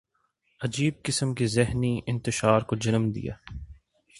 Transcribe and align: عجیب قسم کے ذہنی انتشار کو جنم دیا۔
عجیب 0.61 0.93
قسم 1.03 1.33
کے 1.33 1.47
ذہنی 1.47 1.99
انتشار 2.07 2.61
کو 2.61 2.75
جنم 2.75 3.11
دیا۔ 3.11 3.33